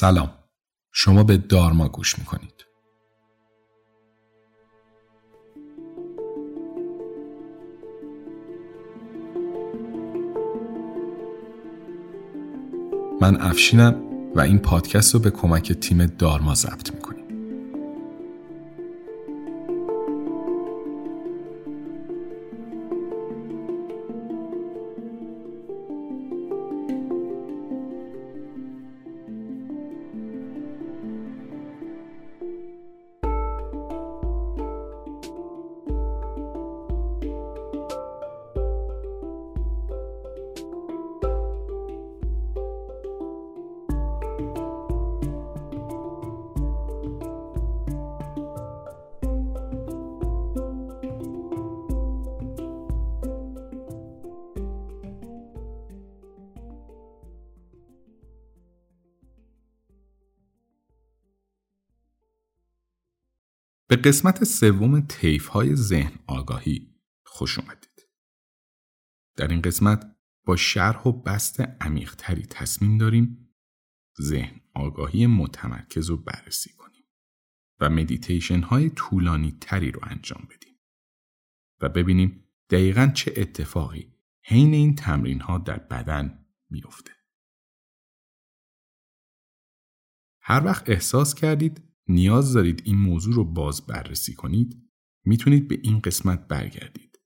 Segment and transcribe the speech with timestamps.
[0.00, 0.30] سلام.
[0.92, 2.64] شما به دارما گوش می‌کنید.
[13.20, 14.02] من افشینم
[14.34, 17.17] و این پادکست رو به کمک تیم دارما ضبط می‌کنم
[63.88, 66.94] به قسمت سوم طیف های ذهن آگاهی
[67.24, 68.08] خوش اومدید.
[69.36, 73.54] در این قسمت با شرح و بست عمیقتری تصمیم داریم
[74.20, 77.04] ذهن آگاهی متمرکز رو بررسی کنیم
[77.80, 80.78] و مدیتیشن های طولانی تری رو انجام بدیم
[81.80, 87.12] و ببینیم دقیقا چه اتفاقی حین این تمرین ها در بدن میافته.
[90.40, 94.90] هر وقت احساس کردید نیاز دارید این موضوع رو باز بررسی کنید
[95.24, 97.20] می‌تونید به این قسمت برگردید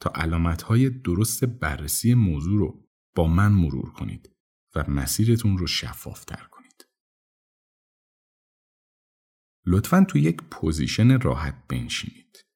[0.00, 4.36] تا علامتهای درست بررسی موضوع رو با من مرور کنید
[4.74, 6.86] و مسیرتون رو شفافتر کنید.
[9.66, 12.46] لطفا تو یک پوزیشن راحت بنشینید.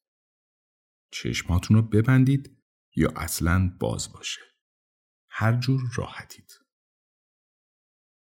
[1.13, 2.59] چشماتون رو ببندید
[2.97, 4.41] یا اصلا باز باشه.
[5.29, 6.53] هر جور راحتید.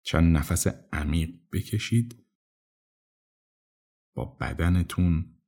[0.03, 2.24] چند نفس عمیق بکشید
[4.15, 5.41] با بدنتون،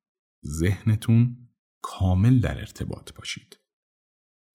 [0.45, 1.49] ذهنتون
[1.81, 3.59] کامل در ارتباط باشید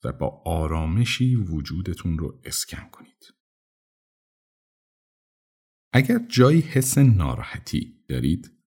[0.05, 3.35] و با آرامشی وجودتون رو اسکن کنید.
[5.93, 8.65] اگر جایی حس ناراحتی دارید،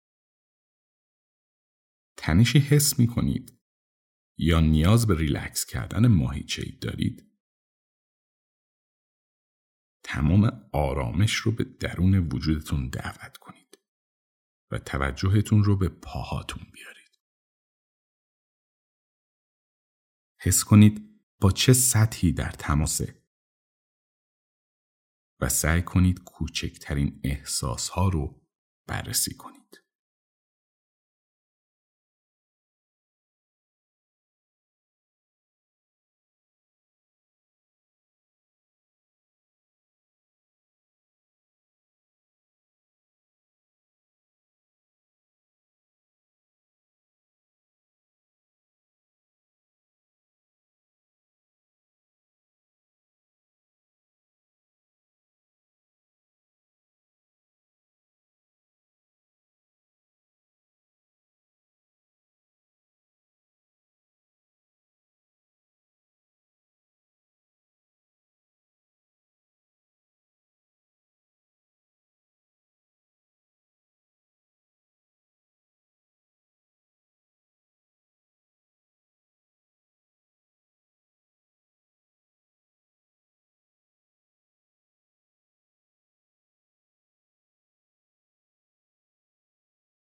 [2.17, 3.59] تنشی حس می کنید
[4.39, 7.33] یا نیاز به ریلکس کردن ماهیچه دارید،
[10.05, 13.62] تمام آرامش رو به درون وجودتون دعوت کنید.
[14.73, 17.19] و توجهتون رو به پاهاتون بیارید.
[20.41, 23.23] حس کنید با چه سطحی در تماسه
[25.41, 28.43] و سعی کنید کوچکترین احساس ها رو
[28.87, 29.62] بررسی کنید.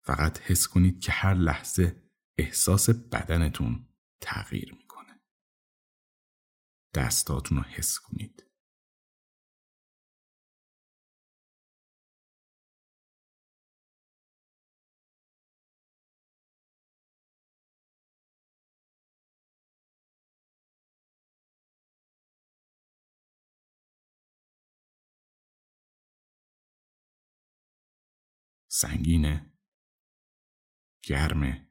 [0.06, 2.02] فقط حس کنید که هر لحظه
[2.38, 3.88] احساس بدنتون
[4.20, 5.20] تغییر می‌کنه.
[6.94, 8.46] دستاتون رو حس کنید.
[28.72, 29.49] سنگینه
[31.10, 31.68] گرمه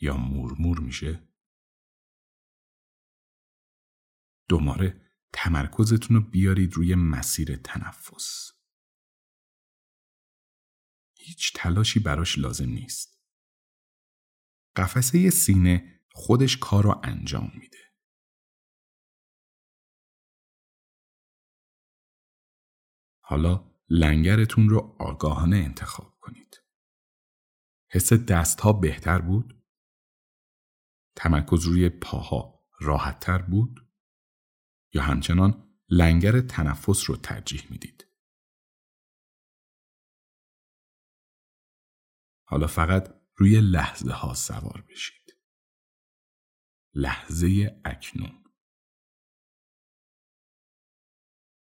[0.00, 1.28] یا مورمور میشه؟
[4.48, 8.52] دوباره تمرکزتون رو بیارید روی مسیر تنفس.
[11.16, 13.20] هیچ تلاشی براش لازم نیست.
[14.76, 17.94] قفسه سینه خودش کار رو انجام میده.
[23.20, 26.59] حالا لنگرتون رو آگاهانه انتخاب کنید.
[27.92, 29.64] حس دستها بهتر بود؟
[31.16, 33.90] تمرکز روی پاها راحتتر بود؟
[34.94, 38.06] یا همچنان لنگر تنفس رو ترجیح می‌دید؟
[42.46, 45.36] حالا فقط روی لحظه ها سوار بشید.
[46.94, 48.44] لحظه اکنون.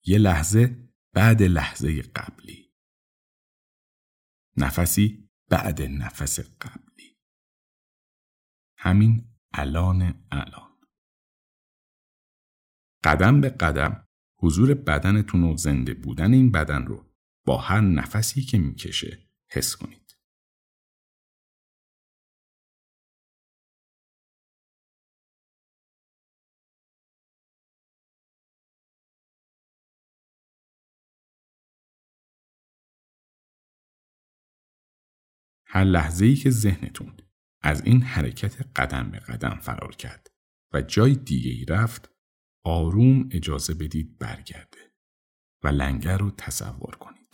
[0.04, 2.74] یه لحظه بعد لحظه قبلی.
[4.56, 7.16] نفسی بعد نفس قبلی.
[8.78, 10.78] همین الان الان.
[13.04, 14.08] قدم به قدم
[14.38, 17.12] حضور بدنتون و زنده بودن این بدن رو
[17.46, 20.05] با هر نفسی که می‌کشه حس کنید.
[35.66, 37.16] هر لحظه ای که ذهنتون
[37.62, 40.30] از این حرکت قدم به قدم فرار کرد
[40.74, 42.10] و جای دیگه ای رفت
[42.64, 44.92] آروم اجازه بدید برگرده
[45.64, 47.25] و لنگر رو تصور کنید.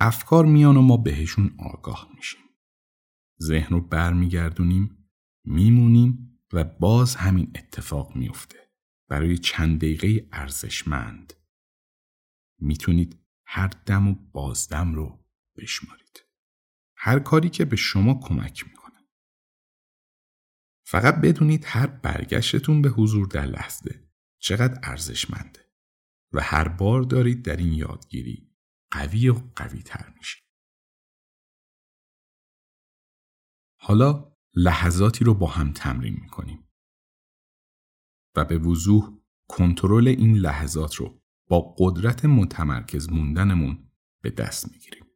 [0.00, 2.40] افکار میان و ما بهشون آگاه میشیم.
[3.42, 5.10] ذهن رو برمیگردونیم،
[5.44, 8.56] میمونیم و باز همین اتفاق میفته.
[9.08, 11.32] برای چند دقیقه ارزشمند.
[12.58, 15.24] می‌تونید هر دم و بازدم رو
[15.56, 16.24] بشمارید.
[16.96, 18.98] هر کاری که به شما کمک می‌کنه.
[20.84, 24.08] فقط بدونید هر برگشتتون به حضور در لحظه
[24.38, 25.60] چقدر ارزشمنده
[26.32, 28.49] و هر بار دارید در این یادگیری
[28.90, 30.38] قوی و قوی تر میشه.
[33.80, 36.68] حالا لحظاتی رو با هم تمرین می‌کنیم
[38.36, 43.90] و به وضوح کنترل این لحظات رو با قدرت متمرکز موندنمون
[44.22, 45.09] به دست می‌گیریم.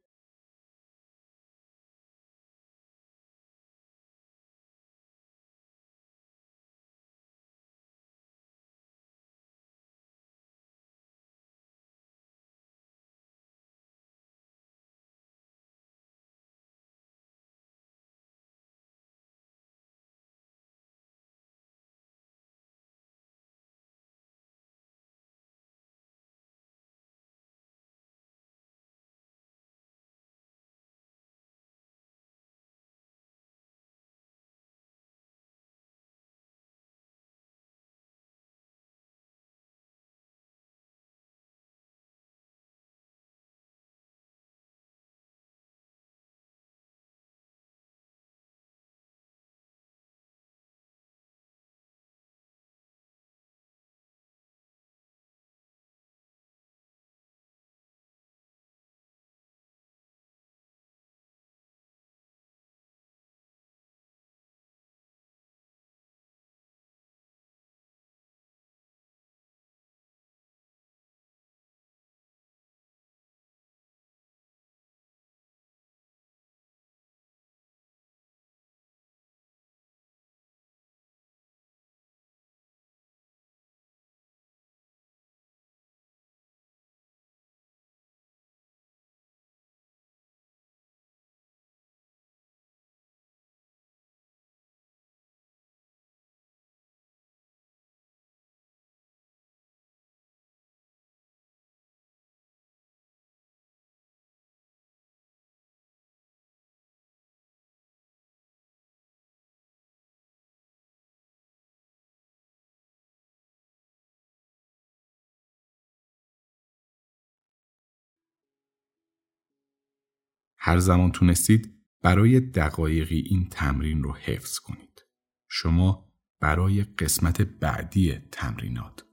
[120.65, 125.05] هر زمان تونستید برای دقایقی این تمرین رو حفظ کنید.
[125.49, 129.05] شما برای قسمت بعدی تمرینات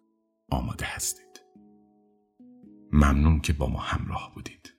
[0.51, 1.43] آماده هستید.
[2.93, 4.72] ممنون که با ما همراه بودید.